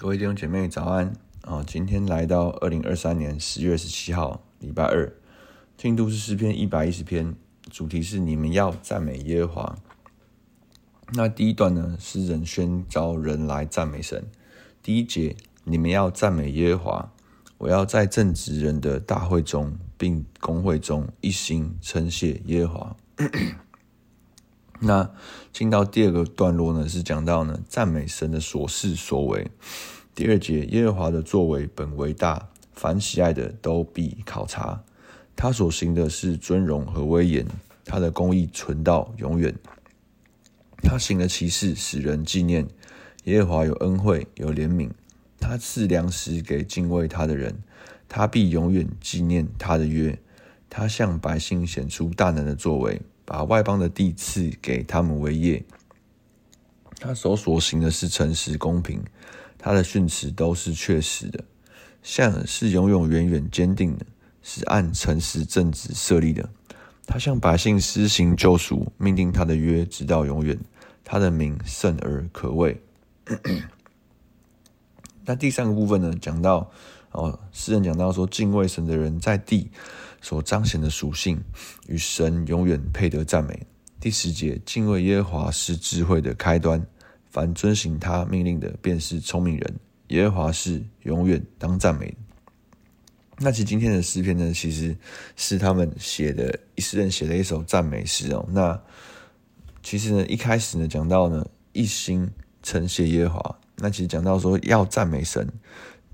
[0.00, 1.12] 各位弟兄姐妹早安
[1.42, 1.62] 啊！
[1.66, 5.12] 今天来到二零二三年十月十七号，礼拜二，
[5.76, 7.36] 进度是诗篇一百一十篇，
[7.68, 9.78] 主题是你们要赞美耶和华。
[11.12, 14.24] 那第一段呢，诗人宣召人来赞美神。
[14.82, 17.12] 第一节，你们要赞美耶和华，
[17.58, 22.96] 我要在正直人的大会中，并公会中一心称谢耶和华。
[24.80, 25.10] 那
[25.52, 29.46] 进到第二个段落呢，是讲到呢赞美神的所事所为。
[30.14, 34.82] 第二节，耶和华的作为本为大，凡喜爱的都必考察。
[35.36, 37.46] 他所行的是尊荣和威严，
[37.84, 39.54] 他的公义存到永远。
[40.82, 42.66] 他行的奇事使人纪念。
[43.24, 44.88] 耶和华有恩惠有怜悯，
[45.38, 47.62] 他赐粮食给敬畏他的人，
[48.08, 50.18] 他必永远纪念他的约。
[50.70, 53.00] 他向百姓显出大能的作为。
[53.30, 55.64] 把外邦的地赐给他们为业，
[56.98, 59.00] 他手所行的是诚实公平，
[59.56, 61.44] 他的训词都是确实的，
[62.02, 64.04] 像是永永远远坚定的，
[64.42, 66.50] 是按诚实正直设立的。
[67.06, 70.58] 他向百姓施行救赎，命定他的约直到永远，
[71.04, 72.82] 他的名圣而可畏。
[75.24, 76.68] 那第三个部分呢，讲到
[77.12, 79.70] 哦，诗人讲到说，敬畏神的人在地。
[80.20, 81.42] 所彰显的属性
[81.88, 83.66] 与神永远配得赞美。
[84.00, 86.84] 第十节，敬畏耶和华是智慧的开端，
[87.30, 89.74] 凡遵行他命令的，便是聪明人。
[90.08, 92.14] 耶和华是永远当赞美。
[93.38, 94.96] 那其实今天的诗篇呢，其实
[95.36, 98.46] 是他们写的一，诗人写的一首赞美诗哦。
[98.50, 98.78] 那
[99.82, 102.28] 其实呢，一开始呢，讲到呢，一心
[102.62, 103.58] 称谢耶和华。
[103.76, 105.50] 那其实讲到说要赞美神，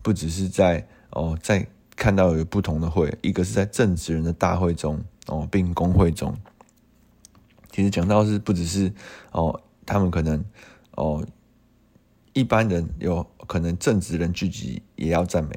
[0.02, 1.66] 不只是在哦，在
[1.97, 6.36] 看到有不同的会，一个是在正直人的大会中哦，并工会中。
[7.72, 8.92] 其实讲到是不只是
[9.33, 10.44] 哦，他们可能
[10.92, 11.27] 哦，
[12.33, 15.50] 一般人有可能正直人聚集也要赞美，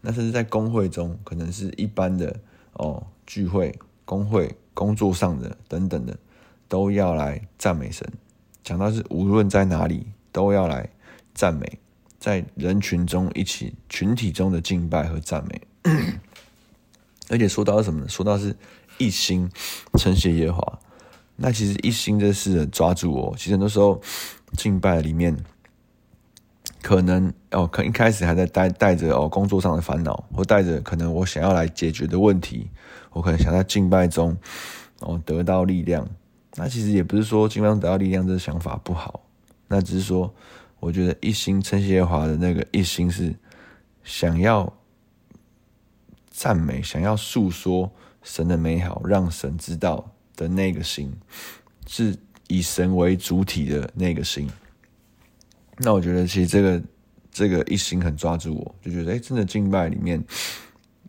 [0.00, 2.40] 那甚至在工会中，可能是一般的
[2.74, 6.16] 哦聚会、工会、工作上的等等的，
[6.68, 8.06] 都要来赞美神。
[8.62, 10.90] 讲到是无论在哪里都要来
[11.32, 11.78] 赞美。
[12.20, 15.62] 在人群中一起群体中的敬拜和赞美，
[17.30, 18.08] 而且说到什么呢？
[18.08, 18.54] 说到是
[18.98, 19.50] 一心
[19.94, 20.78] 称谢耶和华。
[21.36, 23.34] 那其实一心这事抓住我。
[23.38, 23.98] 其实很多时候
[24.58, 25.34] 敬拜里面，
[26.82, 32.68] 可能哦，可一开始还在带带着哦工作上的烦恼，或带着可能我想要来解决的问题，
[33.12, 34.36] 我可能想在敬拜中
[34.98, 36.06] 哦得到力量。
[36.56, 39.22] 那其实也不是说敬拜得到力量这个想法不好，
[39.68, 40.34] 那只是说。
[40.80, 43.34] 我觉得一心称谢耶和华的那个一心是
[44.02, 44.72] 想要
[46.30, 47.92] 赞美、想要诉说
[48.22, 51.12] 神的美好，让神知道的那个心，
[51.86, 52.16] 是
[52.48, 54.48] 以神为主体的那个心。
[55.76, 56.82] 那我觉得其实这个
[57.30, 60.24] 这个一心很抓住我，就觉得哎，真的敬拜里面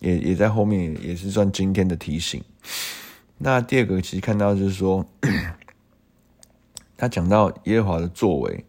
[0.01, 2.43] 也也在后面也是算今天的提醒。
[3.37, 5.05] 那第二个其实看到就是说，
[6.97, 8.65] 他讲到耶和华的作为。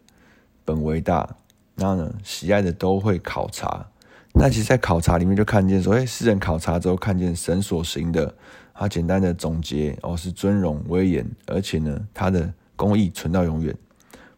[0.65, 1.35] 本为大，
[1.75, 3.87] 然后呢，喜爱的都会考察。
[4.35, 8.33] 那其实，在考察里面就看见说，哎，诗人考察之后看见神所行的，
[8.73, 13.77] 他简单的总结哦，是尊荣威严，而且呢，他的公义存到永远。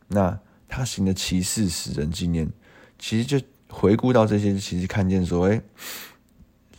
[0.10, 0.38] 那
[0.68, 2.50] 他行的奇事使人纪念，
[3.00, 5.62] 其实就回顾到这些，其实看见说，哎，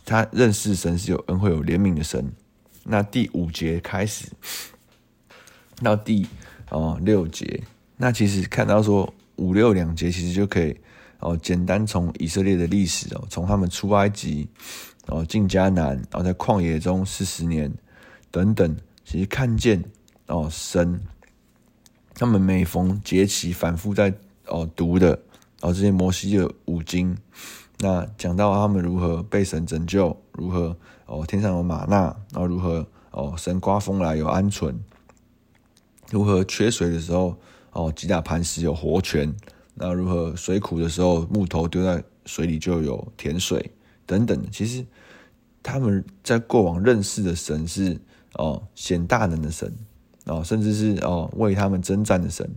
[0.05, 2.31] 他认识神是有恩惠、有怜悯的神。
[2.83, 4.27] 那第五节开始
[5.81, 6.27] 到第
[6.69, 7.63] 哦六节，
[7.97, 9.11] 那其实看到说。
[9.37, 10.75] 五六两节其实就可以
[11.19, 14.47] 哦，简单从以色列的历史哦，从他们出埃及
[15.07, 17.73] 哦，进迦南，然后在旷野中四十年
[18.29, 19.83] 等等，其实看见
[20.27, 20.99] 哦神，
[22.13, 24.13] 他们每逢节期反复在
[24.45, 25.17] 哦读的然
[25.61, 27.17] 哦这些摩西的五经，
[27.79, 34.75] 那讲到他们如何被神拯救，如何哦天上有吗哪，然后如何哦神刮风来有鹌鹑，
[36.11, 37.35] 如何缺水的时候。
[37.77, 39.31] 哦，击打磐石有活泉，
[39.75, 43.69] 那如何水苦的时候，木头丢在水里就有甜水
[44.03, 44.43] 等等。
[44.51, 44.83] 其实
[45.61, 47.95] 他们在过往认识的神是
[48.33, 49.71] 哦显大能的神
[50.25, 52.49] 哦，甚至是哦为他们征战的神，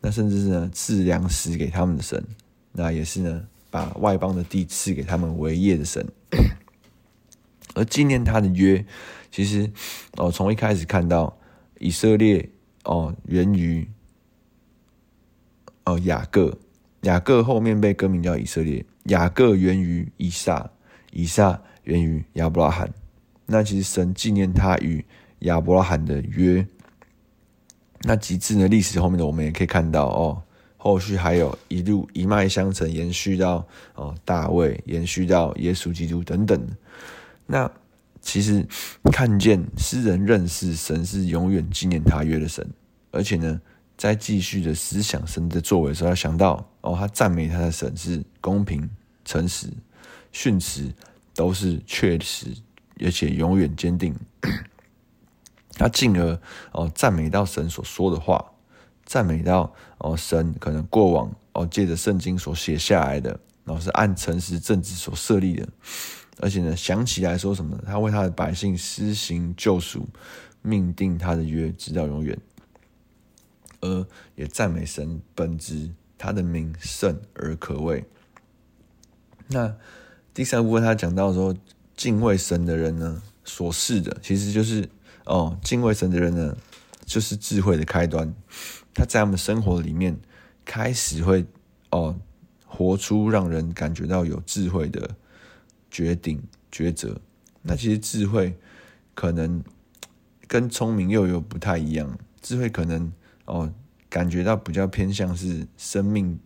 [0.00, 2.24] 那甚至是呢赐粮食给他们的神，
[2.70, 6.06] 那也是呢把外邦的地赐给他们为业的神。
[7.74, 8.86] 而纪念他的约，
[9.32, 9.68] 其实
[10.16, 11.36] 哦从一开始看到
[11.80, 12.48] 以色列
[12.84, 13.90] 哦源于。
[15.84, 16.58] 哦，雅各，
[17.02, 18.84] 雅各后面被更名叫以色列。
[19.04, 20.70] 雅各源于以撒，
[21.12, 22.92] 以撒源于亚伯拉罕。
[23.46, 25.04] 那其实神纪念他与
[25.40, 26.66] 亚伯拉罕的约。
[28.02, 30.42] 那极致呢历史后面的我们也可以看到哦，
[30.76, 36.68] 后续还有一路一脉相承，延续到哦大卫，延续到耶稣基督等等。
[37.46, 37.70] 那
[38.20, 38.66] 其实
[39.10, 42.66] 看见诗人认识神是永远纪念他约的神，
[43.10, 43.60] 而且呢，
[44.00, 48.88] 在继续的思想神的作为时候，要想到哦，他赞美他的神是公平、
[49.26, 49.68] 诚实、
[50.32, 50.90] 训词
[51.34, 52.46] 都是确实，
[53.04, 54.16] 而且永远坚定。
[55.76, 56.40] 他进而
[56.72, 58.42] 哦赞美到神所说的话，
[59.04, 65.68] 赞美到哦神可能过往哦借着圣经所写下来的，然后是按诚实正直所设立的。
[66.38, 67.78] 而且呢，想起来说什么？
[67.84, 70.08] 他为他的百姓施行救赎，
[70.62, 72.38] 命定他的约直到永远，
[73.80, 78.04] 而也赞美神本质，他的名圣而可畏。
[79.48, 79.76] 那
[80.32, 81.56] 第三部分他讲到说，
[81.96, 84.88] 敬畏神的人呢，所示的其实就是
[85.24, 86.56] 哦，敬畏神的人呢，
[87.04, 88.34] 就是智慧的开端。
[88.94, 90.18] 他在他们生活里面
[90.64, 91.44] 开始会
[91.90, 92.18] 哦，
[92.66, 95.16] 活出让人感觉到有智慧的。
[95.92, 96.40] 决定
[96.70, 97.20] 抉择，
[97.62, 98.56] 那其实智慧
[99.12, 99.60] 可能
[100.46, 102.16] 跟聪明又有不太一样。
[102.40, 103.12] 智慧可能
[103.50, 103.72] 哦，
[104.08, 106.38] 感觉到比较偏向是生命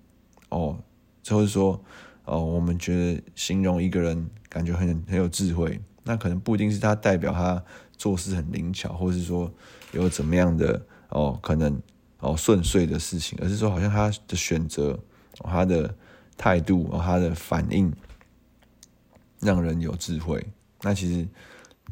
[0.48, 0.78] 哦，
[1.22, 1.80] 就是说
[2.24, 7.62] 哦，我们觉得形容一个人感觉很很有智慧，那可能不一定是他代表他
[7.96, 9.52] 做事很灵巧，或是说
[9.92, 11.80] 有怎么样的哦，可能
[12.20, 14.98] 哦顺遂的事情，而是说好像他的选择、
[15.34, 15.94] 他的
[16.36, 17.92] 态度、他的反应。
[19.40, 20.42] 让人有智慧。
[20.80, 21.28] 那其实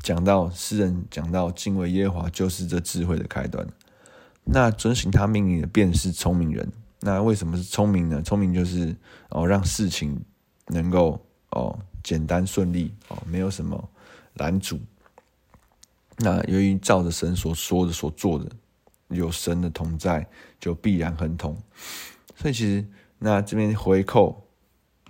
[0.03, 3.67] 讲到诗人讲到敬畏耶和华，就是这智慧的开端。
[4.45, 6.71] 那遵循他命令的便是聪明人。
[7.01, 8.23] 那为什么是聪明呢？
[8.23, 8.95] 聪明就是
[9.31, 10.21] 哦，让事情
[10.69, 13.89] 能够哦简单顺利哦，没有什么
[14.35, 14.79] 拦阻。
[16.19, 18.51] 那由于照着神所说的所做的，
[19.09, 20.27] 有神的同在，
[20.61, 21.57] 就必然亨通。
[22.37, 22.87] 所以其实
[23.19, 24.41] 那这边回扣。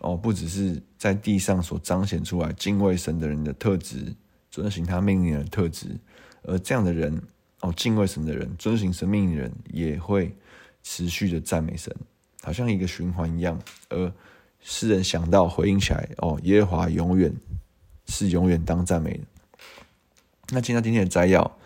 [0.00, 4.12] 哦，不只是在地上所彰显出来敬畏神的人的特质，
[4.50, 5.96] 遵循他命令的特质，
[6.42, 7.22] 而这样的人，
[7.62, 10.36] 哦，敬畏神的人，遵循神命的人，也会
[10.82, 11.92] 持续的赞美神，
[12.42, 13.58] 好像一个循环一样。
[13.88, 14.12] 而
[14.60, 17.34] 诗人想到回应起来，哦，耶和华永远
[18.06, 19.24] 是永远当赞美的。
[20.50, 21.58] 那进到今天的摘要，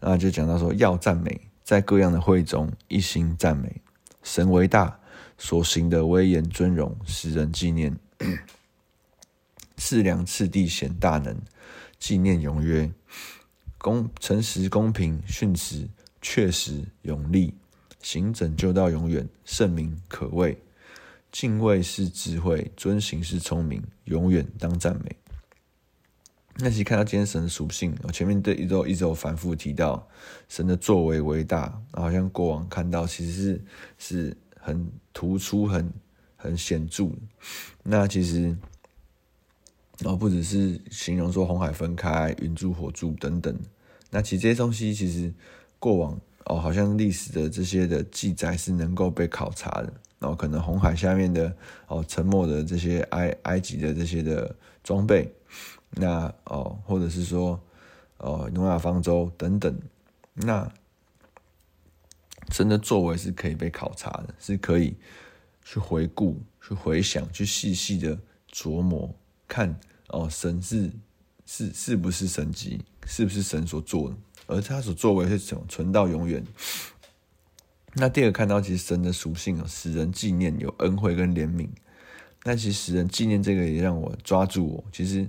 [0.00, 3.80] 那就讲到说，要赞美，在各样的会中一心赞美，
[4.22, 4.98] 神为大。
[5.38, 7.94] 所行的威严尊荣，使人纪念；
[9.76, 11.36] 赐良赐地显大能，
[11.98, 12.92] 纪念永约。
[13.82, 15.86] 公诚实公平，训词
[16.22, 17.52] 确实永立，
[18.00, 20.56] 行拯救到永远，圣名可畏。
[21.30, 25.16] 敬畏是智慧，遵行是聪明，永远当赞美。
[26.56, 30.08] 那其实看到今天神的属性，我前面对一周一直有反复提到
[30.48, 33.64] 神的作为为大，好像过往看到其实是
[33.98, 34.36] 是。
[34.64, 35.92] 很突出，很
[36.36, 37.10] 很显著。
[37.82, 38.56] 那其实，
[40.02, 43.58] 然后，不只是形容说红海分开、云柱火柱等等。
[44.10, 45.32] 那其实这些东西，其实
[45.78, 49.92] 过往哦，好像历史的这些的记载是能够被考察的。
[50.18, 51.54] 然后可能红海下面的
[51.88, 54.54] 哦，沉没的这些埃埃及的这些的
[54.84, 55.32] 装备，
[55.90, 57.58] 那哦，或者是说
[58.18, 59.78] 哦，诺亚方舟等等，
[60.34, 60.70] 那。
[62.50, 64.94] 真的作为是可以被考察的，是可以
[65.64, 68.18] 去回顾、去回想、去细细的
[68.52, 69.08] 琢磨，
[69.48, 69.74] 看
[70.12, 70.90] 哦，神是
[71.44, 74.16] 是是不是神迹，是不是神所做的，
[74.46, 76.44] 而他所作为是存存到永远。
[77.94, 81.68] 那第二个看到，其实神的属性使人纪念，有恩惠跟怜悯。
[82.44, 85.28] 那其实使人纪念这个也让我抓住我，其实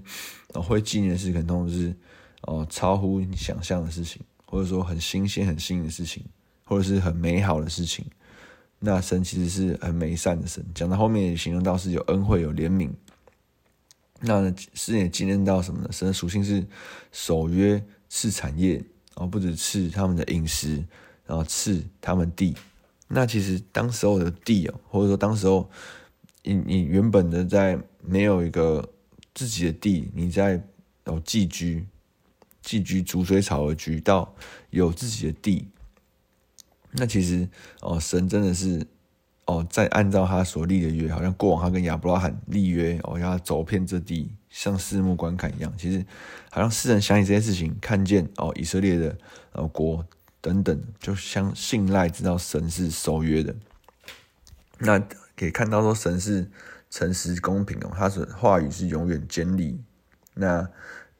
[0.54, 1.96] 哦会纪念的事可能是
[2.42, 6.24] 哦超乎你想象的事情，或者说很新鲜、很新的事情。
[6.66, 8.06] 或者是很美好的事情，
[8.80, 10.66] 那神其实是很美善的神。
[10.74, 12.90] 讲到后面也形容到是有恩惠、有怜悯。
[14.26, 15.90] 那诗人也纪念到什么呢？
[15.92, 16.66] 神的属性是
[17.12, 20.78] 守约、赐产业，然后不止赐他们的饮食，
[21.26, 22.56] 然后赐他们地。
[23.10, 25.70] 那其实当时候的地哦，或者说当时候
[26.42, 28.90] 你你原本的在没有一个
[29.34, 30.64] 自己的地，你在
[31.04, 31.86] 哦寄居，
[32.62, 34.34] 寄居逐水草而居，到
[34.70, 35.68] 有自己的地。
[36.92, 37.48] 那其实
[37.82, 38.88] 哦，神真的是
[39.46, 45.74] 哦，再按照他所立的约，好像过往他跟亚伯拉罕立约哦，要他走遍这地，像四目观看一样。
[45.78, 46.06] 其实
[46.50, 49.18] 好像世人想起这些事情，看见哦，以色列的
[49.52, 50.06] 呃国
[50.40, 53.54] 等等，就相信赖知道神是守约的。
[54.80, 55.00] 那
[55.36, 56.50] 可以看到说，神是
[56.90, 59.80] 诚实公平哦，他的话语是永远坚立。
[60.34, 60.68] 那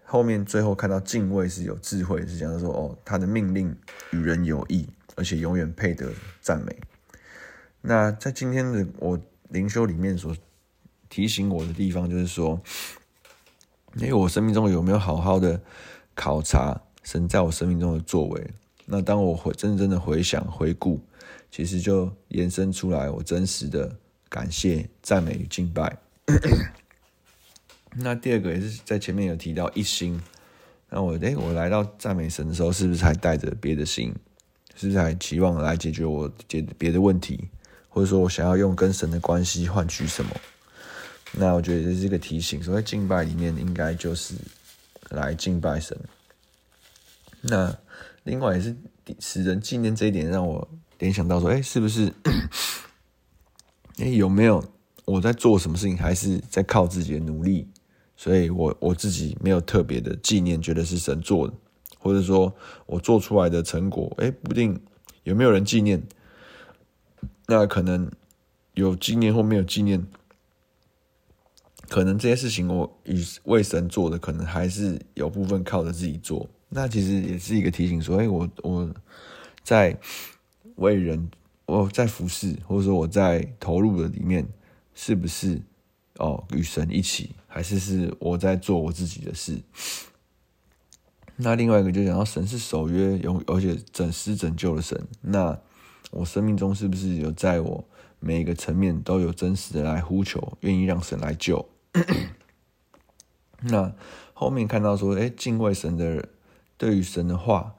[0.06, 3.76] 后面最后看到敬畏是有智慧，是讲说哦，他的命令
[4.12, 4.88] 与人有益。
[5.16, 6.12] 而且永远配得
[6.42, 6.76] 赞美。
[7.86, 10.34] 那在今天的我灵修里面所
[11.10, 12.60] 提醒我的地方，就是说，
[13.96, 15.62] 因为我生命中有没有好好的
[16.16, 18.52] 考察神在我生命中的作为？
[18.86, 21.02] 那当我回真正的回想回顾，
[21.52, 23.94] 其实就延伸出来我真实的
[24.30, 25.98] 感谢、赞美与敬拜。
[27.96, 30.22] 那第二个也是在前面有提到一心。
[30.90, 34.16] 那我诶，我来到赞美神的时候，是不是还带着别的心？
[34.74, 37.50] 是不是还期望来解决我解别的问题，
[37.94, 40.32] 或者说我想要用跟神的关系换取什么？
[41.34, 44.34] 那我觉得这是一个提醒，所以敬拜里面应该就是
[45.12, 45.96] 来敬拜神。
[47.42, 47.76] 那
[48.24, 48.76] 另外也是
[49.20, 52.12] 使人纪念这一点，让我联想到说，哎，是不是？
[54.00, 54.64] 哎，有没有
[55.06, 57.68] 我在做什么事情，还是在靠自己的努力？
[58.16, 61.54] 所以我我自己没有特别的纪念，觉得是神做的，
[62.00, 62.52] 或者说
[62.86, 64.80] 我做出来的成果，哎，不定
[65.24, 66.02] 有没有人纪念，
[67.48, 68.12] 那可能
[68.74, 70.06] 有纪念或没有纪念，
[71.90, 76.50] 可能这些事情我与为神做的，可能还是有部分靠着自己做。
[76.70, 78.94] 那其实也是一个提醒，说，哎，我我
[79.64, 79.98] 在
[80.76, 81.30] 为人，
[81.66, 84.48] 我在服侍，或者说我在投入的里面，
[84.96, 85.62] 是不是？
[86.20, 89.60] 哦，与神一起，还是是我在做我自己的事。
[91.36, 95.08] 那另外一个就讲到神是守约，有而且整施拯救的神。
[95.22, 95.60] 那
[96.14, 97.84] 我生命中是不是有在我
[98.20, 101.68] 每一个层面都有真实的来呼求，愿意让神来救？
[103.62, 103.92] 那
[104.34, 106.30] 后面看到说，哎，敬畏神的人
[106.78, 107.74] 对于神的话，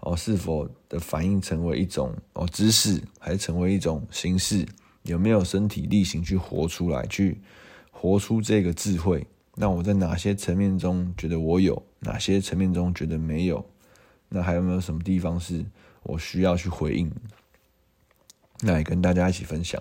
[0.00, 4.66] 哦，是否的反应成为一种哦知识，还成为一种形式？
[5.02, 7.40] 有没有身体力行去活出来去？
[7.90, 13.64] 活出这个智慧，那我在哪些层面中觉得我有，哪些层面中觉得没有？
[14.28, 15.64] 那还有没有什么地方是
[16.02, 17.10] 我需要去回应？
[18.62, 19.80] 那也跟大家一起分享。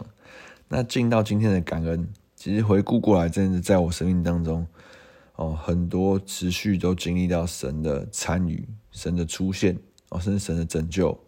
[0.68, 4.66] 那进到今天的感恩，其实回顾过来，真的在我生命当中，
[5.36, 9.78] 哦，很多持续都经历到神的参与、神的出现，
[10.10, 11.20] 哦，甚至神的拯救。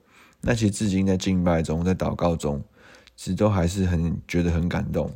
[0.41, 2.63] 那其实至今在敬拜中，在祷告中，
[3.15, 5.11] 其实都还是很觉得很感动。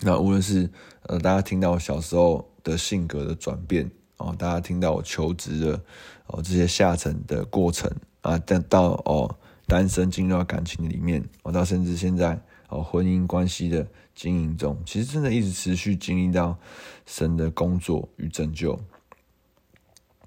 [0.00, 0.68] 那无论是
[1.02, 5.80] 呃，大家听到我小时候的性格的转变哦，大家听到我求职的
[6.26, 7.90] 哦这些下沉的过程
[8.22, 9.34] 啊，但到哦
[9.66, 16.58] 单身进入到感情里面，我到甚至现在哦婚姻关系的经营中，其实真的一直持续经历到
[17.06, 18.78] 神的工作与拯救。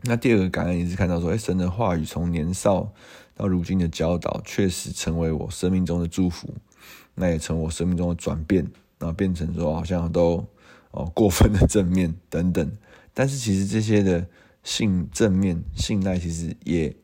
[0.03, 2.91] 那第二个感恩也是看到说，哎，神的话语从年少
[3.36, 6.53] 到如今的教导，确实成为我生命中的祝福，
[7.15, 8.67] 那也成我生命中的转变。
[9.00, 10.44] 然后变成说好像都
[10.89, 12.72] 哦过分的正面等等，
[13.13, 14.25] 但是其实这些的
[14.63, 16.96] 信正面信赖，其实也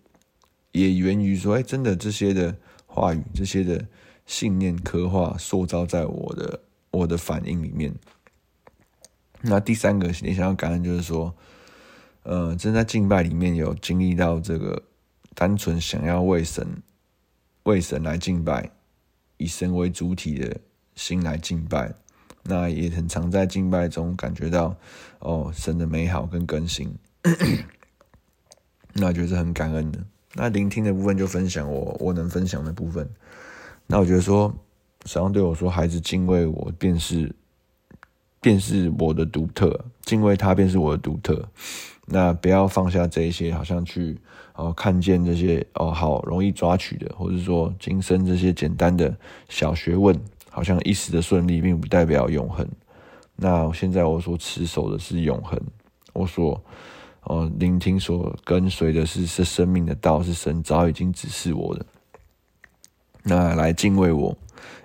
[0.73, 2.53] 也源于说，哎，真的这些的
[2.85, 3.87] 话语，这些的
[4.25, 6.59] 信念刻画塑造在我的
[6.91, 7.95] 我的反应里面。
[9.39, 11.33] 那第三个你想要感恩，就是说，
[12.23, 14.83] 呃，正在敬拜里面有经历到这个
[15.33, 16.83] 单纯想要为神
[17.63, 18.69] 为神来敬拜，
[19.37, 20.59] 以神为主体的。
[20.95, 21.91] 心来敬拜，
[22.43, 24.77] 那也很常在敬拜中感觉到
[25.17, 26.95] 哦神的美好跟更新，
[28.93, 30.05] 那就是很感恩的。
[30.33, 33.09] 那聆听的部分就分享我我能分享的部分。
[33.87, 34.53] 那我觉得说，
[35.05, 37.33] 神对我说，孩子敬畏我便是
[38.41, 41.47] 便是我的独特，敬畏他便是我的独特。
[42.05, 44.19] 那不要放下这一些，好像去
[44.55, 49.15] 哦看见这些哦好容易抓取的，或者说今生这些简单的
[49.49, 50.19] 小学问。
[50.55, 52.63] 好像一时的顺利，并不代表永恒。
[53.35, 55.59] 那现在我所持守的是永恒，
[56.13, 56.63] 我所
[57.25, 61.85] 哦聆听、所跟随的是是生命的道，是神早已经指示我的。
[63.23, 64.37] 那来敬畏我，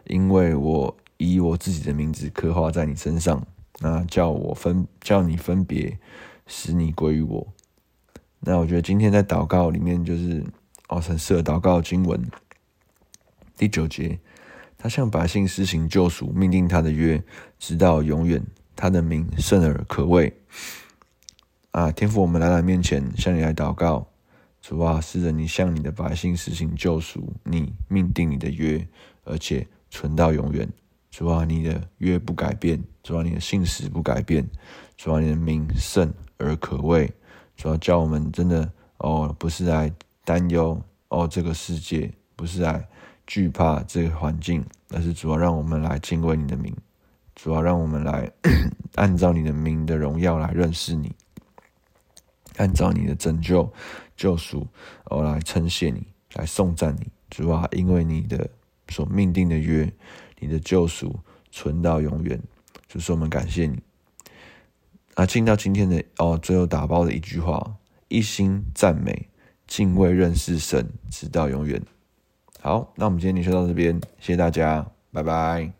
[0.06, 3.44] 因为我以我自己的名字刻画在你身上。
[3.80, 5.98] 那叫我分，叫你分别，
[6.46, 7.46] 使你归于我。
[8.40, 10.44] 那我觉得今天在祷告里面，就是
[10.88, 12.20] 哦，很适合祷告经文
[13.56, 14.18] 第九节。
[14.76, 17.22] 他向百姓施行救赎，命定他的约
[17.58, 18.40] 直到永远。
[18.76, 20.32] 他的名圣而可畏。
[21.70, 24.06] 啊，天父，我们来到面前，向你来祷告。
[24.60, 28.86] 主啊，是着，你向你的百姓实行救赎，你命定你的约，
[29.24, 30.68] 而且存到永远。
[31.10, 32.82] 主啊，你的约不改变。
[33.02, 34.46] 主啊，你的信实不改变。
[34.96, 37.10] 主啊，你的名圣而可畏。
[37.56, 39.92] 主啊，叫我们真的哦，不是来
[40.24, 42.86] 担忧哦，这个世界不是来。
[43.30, 46.74] 惧怕这个环境，而是主要让我们来敬畏你的名，
[47.34, 48.26] 主要让我们来
[48.96, 51.14] 按照你的名的荣耀来认识你，
[52.58, 53.72] 按照你的拯救
[54.16, 54.66] 救赎，
[55.06, 58.48] 我来称谢你，来颂赞你，主啊，因为你的
[58.88, 59.90] 所命定的约，
[60.38, 61.18] 你的救赎
[61.50, 62.40] 存到永远。
[62.86, 63.78] 就是我们感谢你。
[65.14, 67.76] 啊，进到今天的哦，最后打包的一句话：
[68.08, 69.28] 一心赞美、
[69.66, 71.82] 敬畏、认识神，直到永远。
[72.60, 75.77] 好，那我们今天就说到这边，谢谢大家，拜拜。